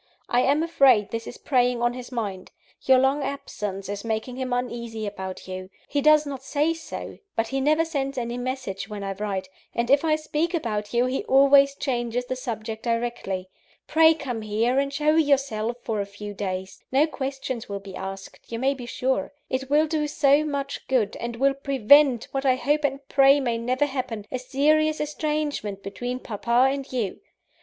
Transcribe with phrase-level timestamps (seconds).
[0.29, 2.49] I am afraid this is preying on his mind:
[2.85, 5.69] your long absence is making him uneasy about you.
[5.87, 9.91] He does not say so; but he never sends any message, when I write; and
[9.91, 13.51] if I speak about you, he always changes the subject directly.
[13.85, 18.39] Pray come here, and show yourself for a few days no questions will be asked,
[18.51, 19.31] you may be sure.
[19.51, 23.59] It will do so much good; and will prevent what I hope and pray may
[23.59, 27.19] never happen a serious estrangement between papa and you.